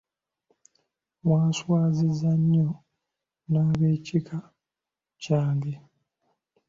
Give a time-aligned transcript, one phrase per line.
[1.29, 2.69] Wanswazizza nnyo
[3.51, 4.37] n'ab'ekika
[5.21, 5.73] kyange.